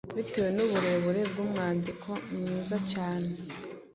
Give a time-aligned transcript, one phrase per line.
[0.17, 3.29] bitewe n’uburebure bw’umwandiko mwiza cyane